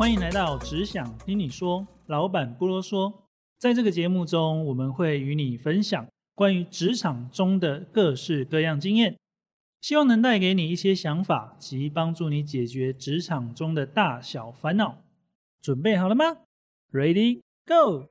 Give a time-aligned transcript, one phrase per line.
[0.00, 3.12] 欢迎来到只想听你说，老板不啰嗦。
[3.58, 9.18] 在这个节目中，我们会与你分享关于职场中的各式各样经验，
[9.82, 15.02] 希望能带给你一些想法及帮助你解决职场中的大小烦恼。
[15.60, 16.24] 准备好了吗
[16.90, 18.06] ？Ready Go！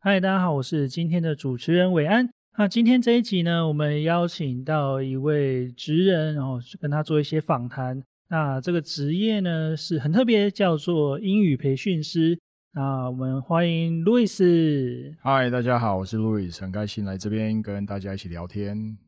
[0.00, 2.30] 嗨，大家好，我是今天的主持人伟安。
[2.58, 8.02] 那今天这一集呢，我们邀请到一位职人，然后跟他做一些访谈。
[8.28, 12.38] 那这个职业呢是很特别，叫做英语培训师。
[12.74, 15.14] 那我们欢迎路易斯。
[15.22, 18.98] 嗨，大家好，我是路易斯，很开心来这边跟大家一起聊天。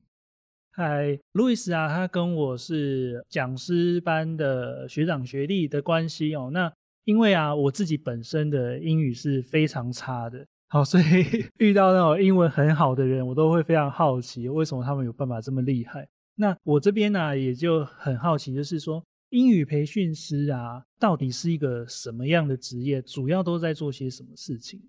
[0.73, 6.49] 嗨，路易斯啊，他跟我是讲师班的学长学弟的关系哦。
[6.51, 6.73] 那
[7.05, 10.47] 因为啊，我自己本身的英语是非常差的。
[10.75, 11.05] 好，所以
[11.59, 16.05] 遇到那种英文很好的人，我都会非常好奇，为什么他们有办法这么厉害？
[16.35, 19.01] 那我这边呢，也就很好奇，就是说
[19.31, 23.01] 英语培训师啊，到底是一个什么样的职业？
[23.03, 24.83] 主要都在做些什么事情？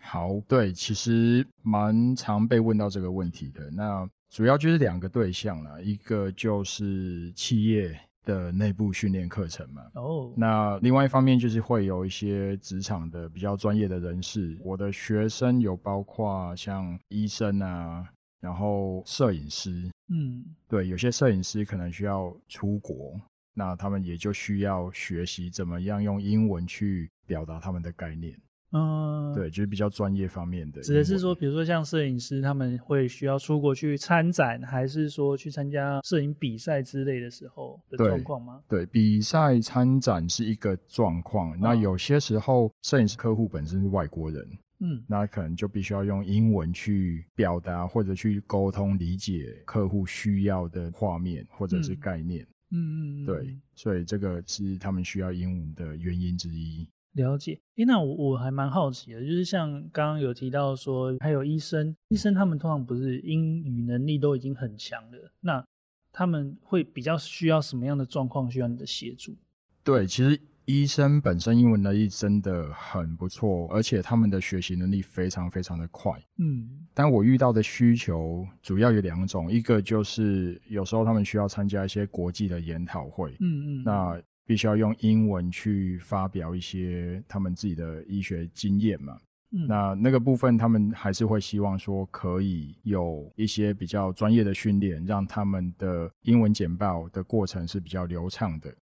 [0.00, 3.70] 好，对，其实蛮常被问到这个问题的。
[3.70, 7.96] 那主要就是两个对象啦，一个就是企业。
[8.28, 18.06] 的内部训练课程嘛，哦，那另外一方面就是会有一些职场的比较专业的人士，我的学生有包括像医生啊，
[18.38, 23.18] 然后摄影师，嗯，对，有些摄影师可能需要出国，
[23.54, 28.38] 那他们也就需要学习怎么样用英文去表达他们的概念。
[28.72, 30.82] 嗯，对，就是比较专业方面的。
[30.82, 38.60] 指的是说，比如说像摄影师，他们会需要出国去参展，还是说去参加摄影比赛之类的时候的状况吗？
[38.68, 41.58] 对，比赛参展是一个状况。
[41.58, 44.46] 那有些时候，摄影师客户本身是外国人，
[44.80, 52.46] 嗯，那可能就必须要用英文去表达或者去沟通理解客户需要的画面或者是概念。
[52.70, 56.86] 嗯嗯，对，所以这个是他们需要英文的原因之一。
[57.14, 65.64] 了解，诶，那我我还蛮好奇的，就是像刚刚有提到说，还有医生，医生他们通常不是英语能力都已经很强了，那
[66.12, 69.34] 他们会比较需要什么样的状况需要你的协助？
[69.82, 76.12] 对，其实医生本身英文能力真的很不错，而且他们的学习能力非常非常的快。
[76.36, 83.34] 嗯，但我遇到的需求主要有两种，一个就是有时候他们需要参加一些国际的研讨会。
[83.40, 84.22] 嗯嗯，那。
[84.48, 89.14] 必须要用英文去发表一些他们自己的医学经验嘛？
[89.52, 98.74] 嗯，那那个部分他们还是会希望说可以有一些比较专业的训练，让他们的英文简报的过程是比较流畅的。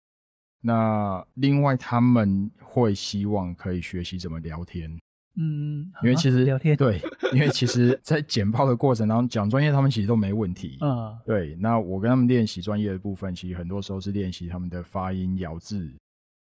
[0.60, 4.96] 那另外他们会希望可以学习怎么聊天。
[5.38, 6.98] 嗯，因为其实聊天对，
[7.34, 10.78] 因为其实， 在简报的过程当中讲专业，他们其实都没问题。
[10.80, 11.54] 嗯，对。
[11.56, 15.92] 那我跟他们练习专业的部分，其实很多时候是练习他们的发音、咬字。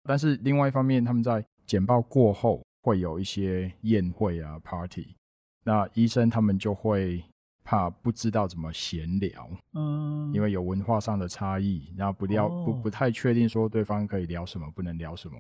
[0.03, 5.16] 但是另外一方面，他们在简报过后会有一些宴会啊、party，
[5.63, 7.23] 那医生他们就会
[7.63, 9.49] 怕不知道怎么闲聊。
[9.75, 15.38] 嗯，因为有文化上的差异，然后不聊不不太确定说对方可以聊什么，不能聊什么。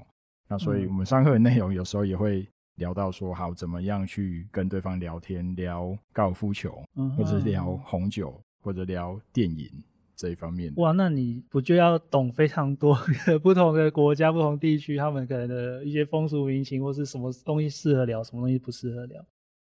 [0.47, 2.47] 那所以我们上课的内容有时候也会。
[2.75, 6.83] 聊到说好怎么样去跟对方聊天，聊高尔夫球，
[7.17, 9.69] 或者是聊红酒，或者聊电影
[10.15, 10.73] 这一方面。
[10.77, 12.97] 哇，那你不就要懂非常多
[13.43, 19.23] 不同的国家、不同地区他们可能的一些风俗民情，或是什么东西适合聊，什么东西不适合聊？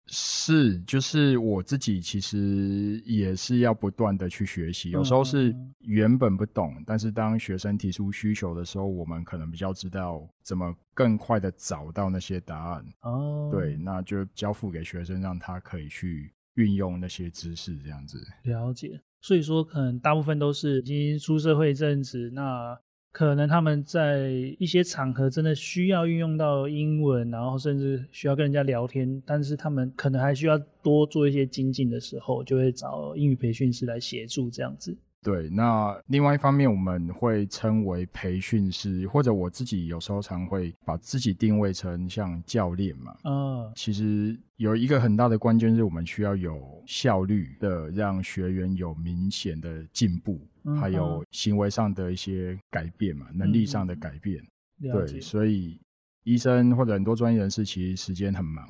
[0.07, 12.85] 是，就是我自己其实也是要不断的去学习，有时候是原本不懂，但是当学生提出需求的时候，我们可能比较知道怎么更快的找到那些答案。
[13.01, 18.25] 哦，对，那就交付给学生，让他可以去运用那些知识，这样子。
[18.43, 22.79] 了解，所以说可能大部分都是已经出社会一阵子，那。
[23.17, 24.29] 可能他们在
[24.59, 34.95] 一些场合真的需要运用到英文，然后甚至需要跟人家聊天，但是他们可能还需要多做一些精进的时候，就会找英语培训师来协助这样子。
[35.23, 43.15] 对，那另外一方面，我们会称为培训师，或者我自己有时候常会把自己定位成像教练嘛。
[43.23, 50.39] 嗯，其实有一个很大的关键是我们需要有效率的，让学员有明显的进步，
[50.75, 54.43] 还有行为上的一些改变嘛，能力上的改变。
[54.81, 55.79] 对，所以
[56.23, 58.69] 医生或者很多专业人士其实时间很忙，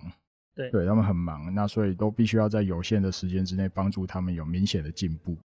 [0.55, 5.37] 对，对他们很忙，那所以都必须要在有限的时间之内帮助他们有明显的进步。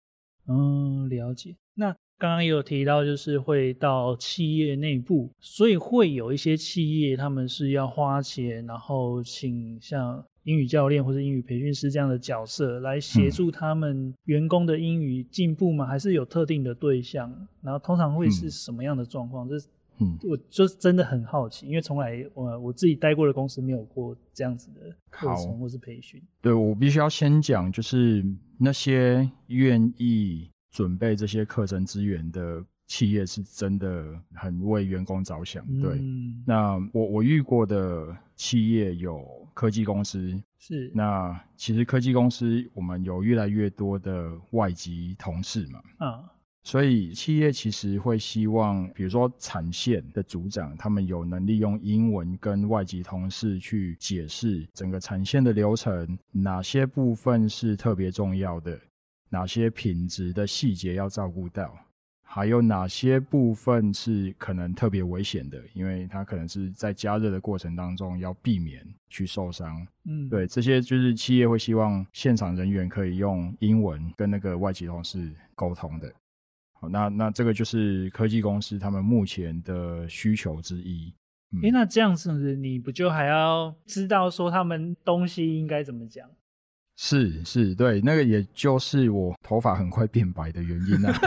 [0.47, 1.55] 嗯，了解。
[1.75, 15.87] 那刚刚也有提到，就是会到企业内部，所以会有一些企业他们是要花钱，然后请像英语教练或者英语培训师这样的角色来协助他们员工的英语进步吗？
[15.87, 17.31] 还是有特定的对象？
[17.63, 19.49] 然后通常会是什么样的状况？
[19.49, 19.57] 这
[19.99, 26.23] 嗯，我就真的很好奇，因为从来我我自己待过的公司没有过这样子的课程或是培训。
[26.41, 28.25] 对我必须要先讲，就是
[28.59, 32.65] 那些愿意准备这些课程资源的。
[32.87, 35.97] 企业是真的很为员工着想，对。
[36.45, 40.91] 那我我遇过的企业有科技公司，是。
[40.95, 46.25] 那其实科技公司我们有越来越多的外籍同事嘛，啊，
[46.63, 58.81] 所以企业其实会希望，比如说产线的组长，他们有能力用英文跟外籍同事去解释整个产线的流程，哪些部分是特别重要的，
[59.29, 61.77] 哪些品质的细节要照顾到。
[62.33, 65.61] 还有哪些部分是可能特别危险的？
[65.75, 69.85] 因为它可能是在加热的过程当中要避免去受伤。
[70.05, 76.09] 嗯，对，这些就是企业会希望现场人员可以用英文跟那个外籍同事沟通的。
[76.75, 81.13] 好，那那这个就是科技公司他们目前的需求之一。
[81.65, 86.31] 哎，那这样子你不就还要知道说他们东西应该怎么讲？
[87.03, 91.19] 是是，对，那个也就是我头发很快变白的原因啊。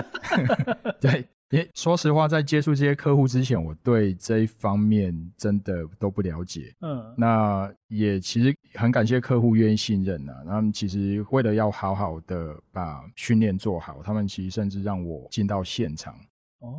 [1.01, 6.71] 对，因为说实话，在接触这些客户之前，我对这一方面真的都不了解。
[6.81, 10.43] 嗯，那也其实很感谢客户愿意信任啊。
[10.45, 16.15] 他们其实为了要好好的把训练做好，他们其实甚至让我进到现场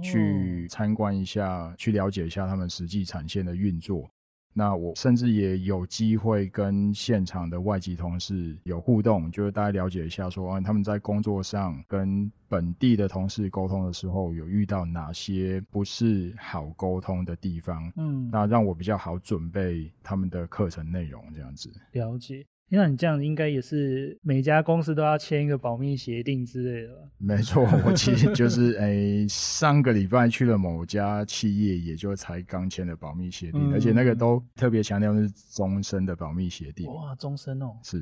[0.05, 4.09] 去参观一下，去了解一下他们实际产线的运作。
[4.57, 21.69] 那我甚至也有机会跟现场的外籍同事有互动，就是大家了解一下，说他们在工作上跟本地的同事沟通的时候，有遇到哪些不是好沟通的地方，嗯，那让我比较好准备他们的课程内容，这样子。
[21.93, 22.47] 了解。
[22.71, 27.03] 那你这样应该也是每家公司都要签一个保密协定之类的吧？
[27.19, 36.93] 没错，我其实就是 诶，上个礼拜去了某家企业，也就才刚签的保密协定，而且那个都特别强调是终身的保密协定。
[36.93, 37.79] 哇，终身哦！
[37.83, 37.99] 是，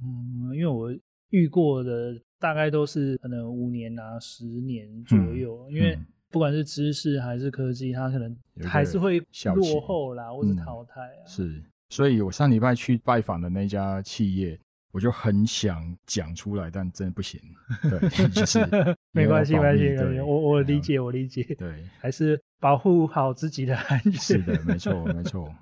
[0.00, 0.94] 嗯，因为我
[1.30, 5.98] 遇过的大概都是可能五年啊、十年左右，因为
[6.30, 9.18] 不管是知识还是科技，它可能还是会
[9.56, 11.26] 落后啦，或是淘汰啊。
[11.26, 11.64] 是。
[11.90, 14.58] 所以我上礼拜去拜访的那家企业，
[14.92, 17.40] 我就很想讲出来，但真的不行。
[17.82, 18.58] 对， 就是
[19.12, 21.42] 没关系，没关系，我我理解，我理解。
[21.58, 24.12] 对，还是保护好自己的安全。
[24.12, 25.52] 是的，没错，没 错。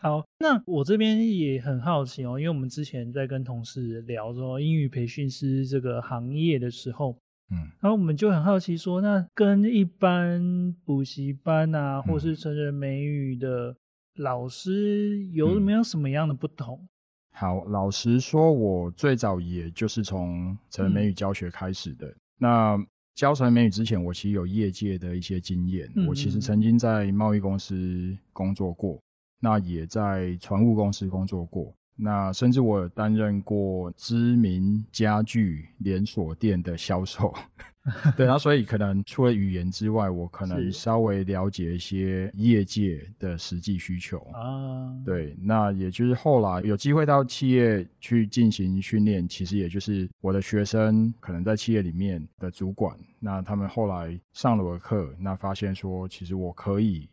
[0.00, 7.16] 好，那我这边也很好奇哦，因为我们之前在跟同事聊说英语培训师这个行业的时候，
[7.50, 13.76] 嗯，然后我们就很好奇说，那跟一般补习班啊，或是成人美语的。
[14.16, 16.86] 老师有没有什么样的不同？
[17.32, 22.14] 好，老实说，我最早也就是从成人美语教学开始的。
[22.38, 22.78] 那
[23.16, 25.90] 教成人美语之前，我其实有业界的一些经验。
[26.08, 29.00] 我其实曾经在贸易公司工作过，
[29.40, 31.74] 那也在船务公司工作过。
[31.96, 37.32] 那甚至我担任过知名家具连锁店的销售，
[38.16, 44.92] 对啊，所以可能除了语言之外，我可能稍微了解一些业界的实际需求啊。
[45.04, 57.08] 对，那也就是后来有机会到企业去进行训练，其实也就是我的学生可能在企业里面的主管，那他们后来上了我的课，那发现说其实我可以。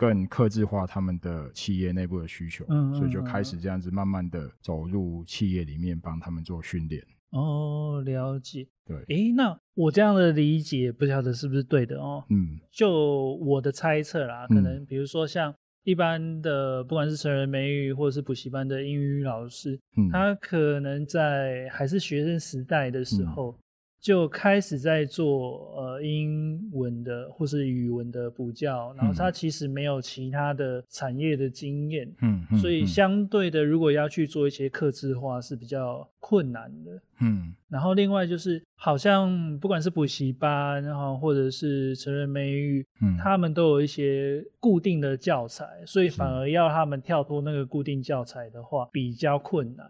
[0.00, 2.64] 更克制化他们的企业内部的需求，
[2.94, 7.04] 所以就开始这样子慢慢的走入企业里面，帮他们做训练。
[7.32, 8.66] 哦，了解。
[8.86, 12.24] 对，诶，那我这样的理解不晓得是不是对的哦。
[12.30, 15.54] 嗯，就我的猜测啦，可能比如说像
[15.84, 19.78] 一般的，不管是成人美语或者是补习班的英语老师，
[20.10, 23.54] 他可能在还是学生时代的时候。
[24.00, 37.54] 就开始在做呃英文的或是语文的补教，然后他其实没有其他的产业的经验，嗯，所以相对的，如果要去做一些刻字化是比较困难的，嗯。
[37.68, 49.86] 然后另外就是好像不管是补习班然后或者是成人美语，嗯，他们都有一些固定的教材，所以反而要他们跳脱那个固定教材的话比较困难。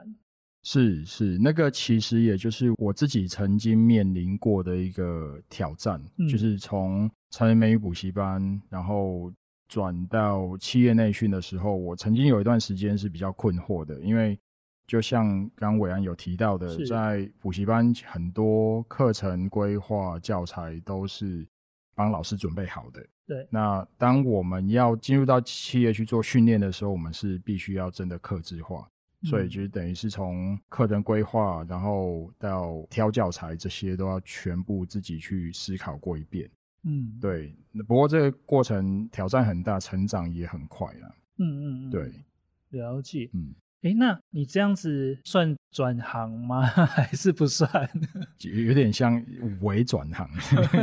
[0.62, 5.98] 是是，那个其实也就是我自己曾经面临过的一个挑战，
[6.30, 9.32] 就是从成人美语补习班，然后
[9.68, 14.38] 转到企业内训的时候，我曾经有一段时间是比较困惑的，因为
[14.86, 15.26] 就像
[15.56, 21.46] 刚刚伟安有提到的，在补习班很多课程规划教材都是
[21.94, 23.46] 帮老师准备好的，对。
[23.50, 28.86] 那当我们要进入到企业去做训练的时候，我们是必须要真的克制化。
[29.22, 36.50] 所以就是等于是从课程规划，然后到挑教材这些都要全部自己去思考过一遍。
[36.84, 37.54] 嗯，对。
[37.86, 41.12] 不过这个过程挑战很大，成长也很快啊。
[41.38, 42.12] 嗯嗯嗯，对，
[42.70, 43.28] 了解。
[43.34, 43.54] 嗯。
[43.82, 46.60] 哎，那你这样子算转行吗？
[46.68, 47.70] 还是不算？
[48.66, 49.24] 有点像
[49.62, 50.28] 伪转行。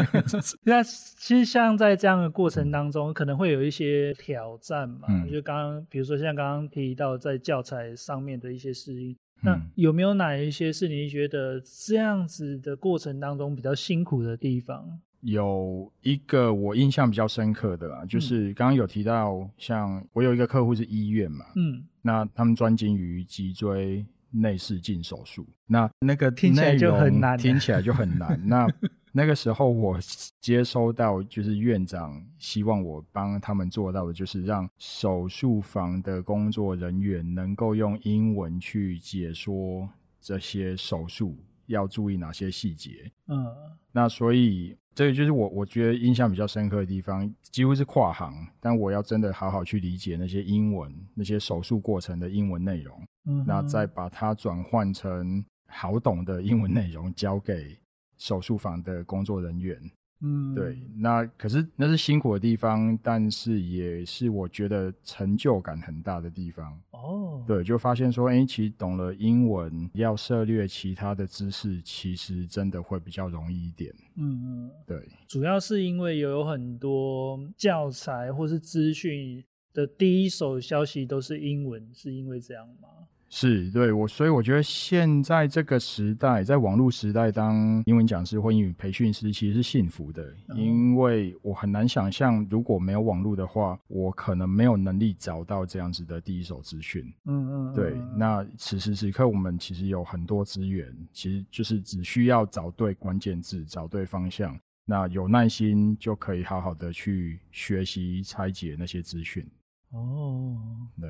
[0.65, 5.07] 那其实像在这样的过程当中，可能会有一些挑战嘛。
[5.31, 14.99] 就刚刚，比如说像刚刚提到在教材上面的一些适应，那有没有哪一些是你觉得这样子的过程当中比较辛苦的地方？
[15.21, 28.39] 有一个我印象比较深刻的啦，就是刚刚有提到，像我有一个客户是医院嘛，嗯，那他们专精于脊椎内视镜手术，那那个听起来就很难，听起来就很难。
[28.47, 28.67] 那
[29.11, 29.97] 那个时候我
[30.39, 39.89] 接收到，就是院长希望我帮他们做到的，就是让手术房的工作人员能够用英文去解说
[40.21, 41.35] 这些手术
[41.67, 43.11] 要注意哪些细节。
[43.27, 43.45] 嗯，
[43.91, 44.75] 那所以。
[44.97, 57.77] 这个就是我我觉得印象比较深刻的地方，几乎是跨行，但我要真的好好去理解那些英文、那些手术过程的英文内容，嗯，那再把它转换成好懂的英文内容，交给
[58.17, 59.79] 手术房的工作人员。
[60.21, 66.81] 嗯，对，那可是那是辛苦的地方，但是也是我觉得成就感很大的地方。
[66.89, 73.93] 哦，对，就发现说，哎，其实懂了英文，要涉略其他的知识，其实真的会比较容易一点。
[74.15, 82.87] 嗯嗯，对，主要是因为有很多教材或是资讯的第一手消息都是英文，是因为这样吗？
[83.29, 97.03] 是对我，所以我觉得现在这个时代，在网络时代当英文讲师或英语培训师，其实是幸福的，因为我很难想象，如果没有网络的话，我可能没有能力找到这样子的第一手资讯。
[97.25, 97.97] 嗯嗯，对。
[98.15, 109.45] 那此时此刻，我们其实有很多资源，其实就是只需要找对关键字，找对方向，那有耐心就可以好好的去学习拆解那些资讯。
[109.91, 110.55] 哦，
[111.01, 111.09] 对。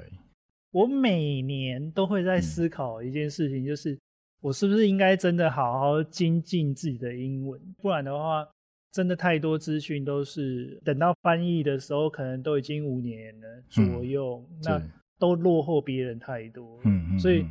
[0.71, 3.97] 我每年都会在思考一件事情，就是
[4.41, 8.47] 我是不是应该真的好好精进自己的英文，不然的话，
[8.91, 14.81] 真的太多资讯都是等到翻译的时候，可能都已经五年了左右，那
[15.17, 16.79] 都落后别人太多。
[16.83, 17.19] 嗯嗯。
[17.19, 17.45] 所以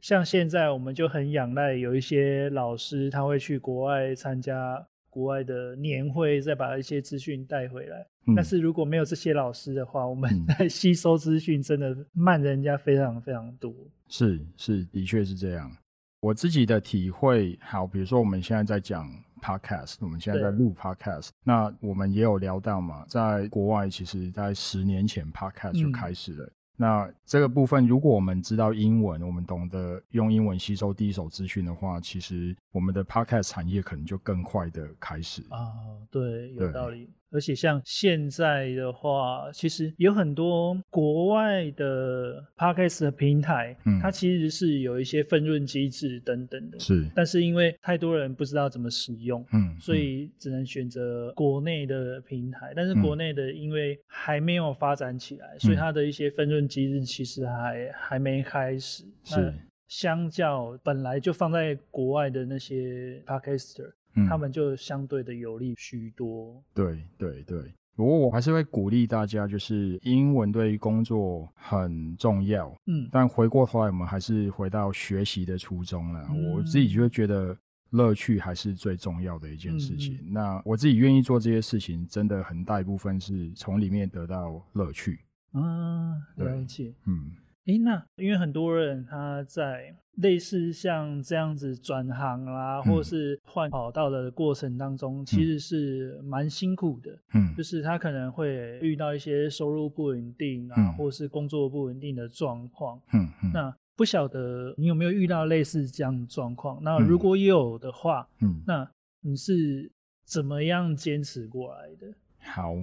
[0.00, 4.86] 像现在我们就很仰赖有一些老师，他会去国外参加。
[5.16, 8.06] 国外的年会，再把一些资讯带回来。
[8.36, 13.72] 但是如果没有这些老师的话，我们在吸收资讯真的慢人家非常非常多。
[14.08, 15.74] 是是，的确是这样。
[16.20, 26.50] 我自己的体会，好，比如说我们现在在讲 podcast，我们现在在录 podcast，那我们也有聊到嘛，在国外其实在十年前 podcast 就开始了。
[26.76, 35.72] 那这个部分，如果我们知道英文，我们懂得用英文吸收第一手资讯的话，其实我们的 podcast 产业可能就更快的开始啊。
[36.10, 37.08] 对，有道理。
[37.30, 47.04] 而且像现在的话，其实有很多国外的 podcast 的平台，嗯，它其实是有一些分润机制等等的，是。
[47.14, 52.72] 但是因为太多人不知道怎么使用，嗯，所以只能选择国内的平台。
[52.74, 59.04] 但是国内的因为还没有发展起来，所以它的一些分润机制其实还还没开始。
[59.24, 59.52] 是。
[59.88, 63.92] 相较本来就放在国外的那些 podcaster。
[64.28, 66.62] 他们就相对的有利许多。
[66.72, 72.74] 对对对，不过我还是会鼓励大家，就是英文对于工作很重要。
[72.86, 76.28] 嗯，但回过头来，我们还是回到学习的初衷了。
[76.54, 77.56] 我自己就会觉得
[77.90, 80.18] 乐趣还是最重要的一件事情。
[80.30, 85.20] 那我自己愿意做这些事情，真的很大一部分是从里面得到乐趣。
[85.52, 86.94] 啊，了解。
[87.06, 87.32] 嗯。
[87.66, 97.18] 诶，那因为很多人他在类似像这样子转行啦，或是换跑道的过程当中，其实是蛮辛苦的。
[97.34, 103.00] 嗯，就是他可能会遇到一些收入不稳定啊，或是工作不稳定的状况。
[103.12, 106.78] 嗯嗯，那不晓得你有没有遇到类似这样的状况？
[106.82, 108.88] 那如果有的话，嗯，那
[109.22, 109.90] 你是
[110.24, 112.06] 怎么样坚持过来的？
[112.38, 112.74] 好。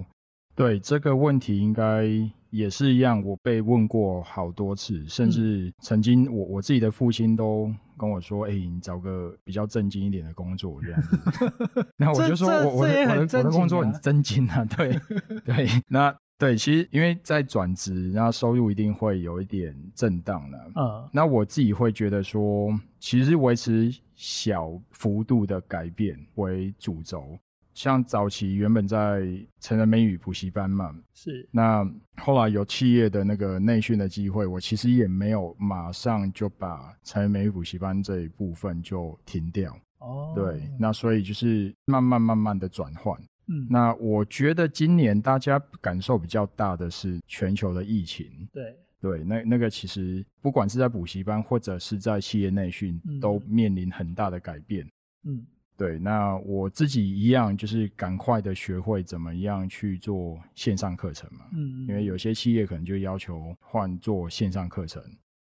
[0.56, 2.06] 对这个问题，应该
[2.54, 3.22] 也是一样。
[3.24, 7.68] 我被问过好多次，甚至曾经我我自己的父亲都
[7.98, 11.18] 跟我说：“哎，你找个比较正经一点的工作这样子。
[11.98, 14.98] ”那我就说：“我我的我的我的工作很正经啊。”对
[15.44, 20.58] 对，那对，其实因为在转职，然后收入一定会有一点震荡的。
[20.74, 27.38] 嗯，那我自己会觉得说，其实维持小幅度的改变为主轴。
[27.74, 29.28] 像早期原本在
[29.60, 31.46] 成人美语补习班嘛，是。
[31.50, 39.76] 那后来有企业的那个内训的机会，我其实也没有马上就把成人美语补习班这一部分就停掉。
[39.98, 40.32] 哦。
[40.34, 43.20] 对，那所以就是慢慢慢慢的转换。
[43.48, 43.66] 嗯。
[43.68, 48.26] 那我觉得今年大家感受比较大的是全球的疫情。
[48.52, 48.74] 对。
[49.00, 54.88] 对，那那个其实不管是在补习班或者是在企业内训，都面临很大的改变。
[55.24, 55.44] 嗯，
[55.76, 55.98] 对。
[55.98, 61.46] 那我自己一样，就是赶快的学会怎么样去做线上课程嘛。
[61.52, 65.02] 嗯，因为有些企业可能就要求换做线上课程。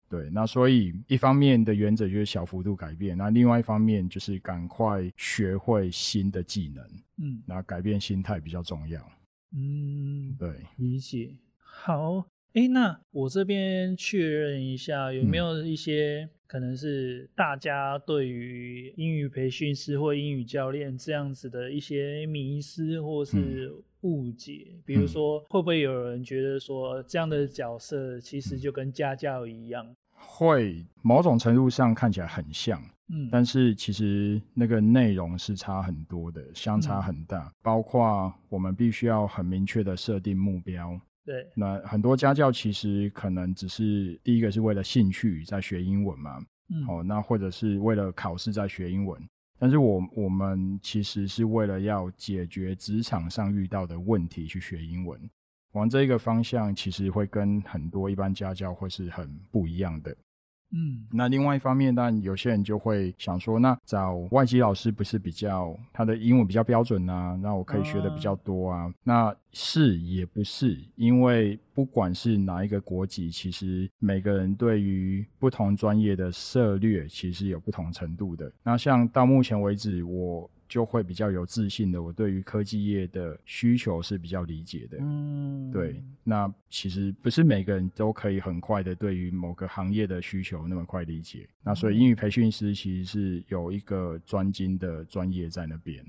[0.08, 6.84] 对，那所以一方面的原则就是小幅度改变，那另外一方面就是赶快学会新的技能。
[7.18, 9.00] 嗯，那改变心态比较重要。
[9.52, 11.30] 嗯，对，理解。
[11.58, 12.26] 好。
[12.54, 24.66] 哎，那我这边确认一下，有没有一些可能是大家对于英语培训师或英语教练这样子的一些迷失或是误解？
[24.84, 29.86] 比如说，会不会有人觉得说这样的角色其实就跟家教一样？
[30.12, 37.52] 会，某种程度上看起来很像，嗯，但是其实那个内容是差很多的，相差很大。
[37.62, 41.00] 包括我们必须要很明确的设定目标。
[41.24, 46.38] 对，那很多家教其实可能只是第一个是为了兴趣在学英文嘛，
[46.70, 49.20] 嗯，哦，那或者是为了考试在学英文，
[49.58, 55.20] 但是我我们其实是为了要解决职场上遇到的问题去学英文，
[55.72, 60.16] 往这一个方向其实会跟很多一般家教会是很不一样的。
[60.72, 67.38] 嗯，那另外一方面，当然有些人就会想说，那找外籍老师不是比较他的英文比较标准啊？
[67.42, 68.92] 那我可以学的比较多啊？
[69.02, 78.52] 那是也不是，因为不管是哪一个国籍，其实每个人对于不同专业的涉略，其实有不同程度的。
[78.62, 80.50] 那像到目前为止，我。
[80.70, 82.00] 就会比较有自信的。
[82.00, 84.98] 我对于科技业的需求是比较理解的。
[85.00, 86.00] 嗯，对。
[86.22, 91.48] 那其实不是每个人都可以很快的对于某个行业的需求那么快理解。
[91.64, 96.04] 那所以英语培训师其实是有一个专精的专业在那边。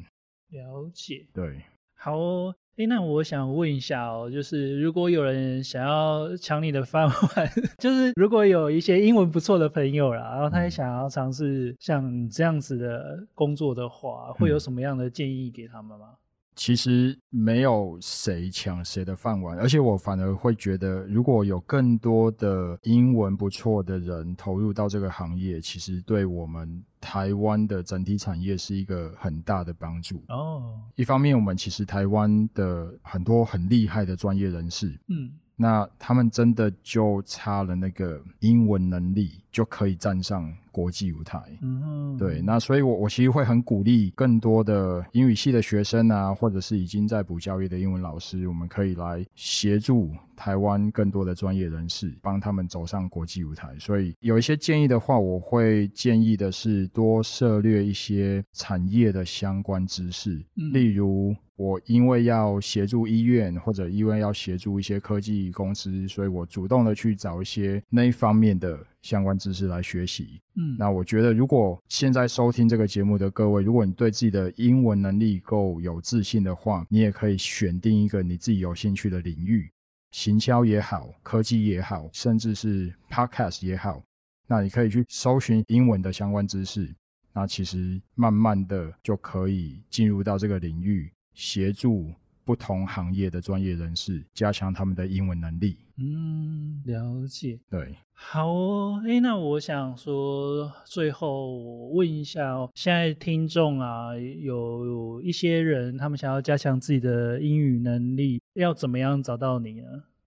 [0.51, 1.25] 了解。
[1.33, 1.59] 对。
[2.03, 2.55] 好哦。
[2.77, 16.07] 哎，那我想问一下哦，就是如果有人想要抢你的饭碗， 就是如果有一些英文不错的朋友啦，然后他也想要尝试像你这样子的工作的话，会有什么样的建议给他们吗？
[16.55, 30.21] 其实没有谁抢谁的饭碗，而且我反而会觉得，如果有更多的英文不错的人投入到这个行业，其实对我们台湾的整体产业是一个很大的帮助。
[30.27, 35.31] 哦，一方面，我们其实台湾的很多很厉害的专业人士，嗯。
[35.57, 41.39] 那他们真的就差了那个英文能力，就可以站上国际舞台。
[41.61, 42.41] 嗯，对。
[42.41, 53.75] 那所以，我我其实会很鼓励更多的英语系的学生啊，或者是已经在补教育的英文老师，我们可以来协助台湾更多的专业人士，帮他们走上国际舞台。
[53.79, 61.35] 所以，有一些建议的话，我会建议的是多涉略一些产业的相关知识，例如。
[61.57, 70.41] 我因为要协助医院，或者因为要协助一些科技公司，所以我主动的去找一些那一方面的相关知识来学习。
[70.55, 79.71] 嗯，那我觉得，如果现在收听这个节目的各位，如果你对自己的英文能力够有自信的话，你也可以选定一个你自己有兴趣的领域，
[80.11, 84.03] 行销也好，科技也好，甚至是 podcast 也好，
[84.47, 86.93] 那你可以去搜寻英文的相关知识，
[87.33, 91.11] 那其实慢慢的就可以进入到这个领域。
[91.33, 92.11] 协助
[92.43, 95.77] 不同行业的专业人士加强他们的英文能力。
[95.97, 97.59] 嗯，了解。
[97.69, 99.01] 对，好哦。
[99.05, 109.87] 哎，那我想说，最后问一下哦，现在听众啊，有一些人他们想要加强自己的英语能力，要怎么样找到你呢？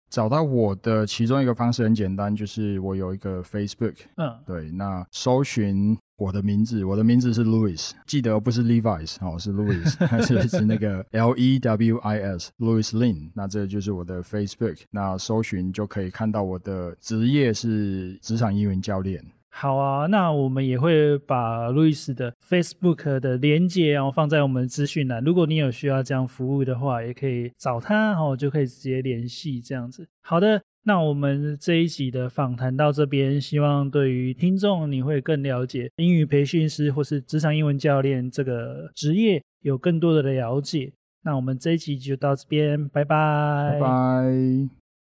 [0.10, 3.96] 找到我的其中一个方式很简单，就是我有一个 Facebook。
[4.16, 5.96] 嗯，对，那搜寻。
[6.20, 9.88] 我的名字，我的名字是 Louis，记得不是 Levi's 哦，是 Louis，
[10.28, 13.32] 是是那个 L E W I S，Louis Lin。
[13.34, 19.24] 那这就是我的 Facebook，那搜寻就可以看到我的职业是职场英文教练。
[19.52, 25.24] 好啊，那我们也会把 Louis 的 Facebook 的连接然后放在我们资讯栏。
[25.24, 30.08] 如果你有需要这样服务的话，也可以找他，然后就可以直接联系这样子。
[30.22, 30.62] 好的。
[30.84, 40.92] 那我们这一集的访谈到这边，希望对于听众你会更了解英语培训师或是职场英文教练这个职业有更多的了解。
[41.24, 43.72] 那我们这一集就到这边，拜拜。
[43.74, 43.90] 拜拜。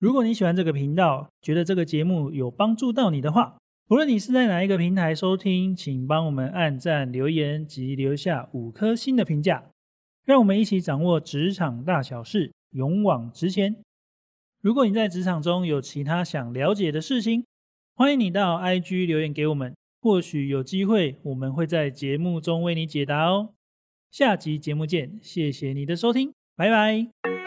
[0.00, 3.56] 如果你喜欢这个频道，觉得这个节目有帮助到你的话，
[3.90, 9.62] 无论你是在哪一个平台收听，请帮我们按赞、留言及留下五颗星的评价。
[10.26, 13.76] 让我们一起掌握职场大小事，勇往直前。
[14.60, 17.44] 如果你在职场中有其他想了解的事情，
[17.94, 23.54] 欢迎你到 IG 留言给我们，或许有机会我们会在节目中为你解答哦。
[24.10, 27.39] 下集节目见，谢谢你的收听，拜拜。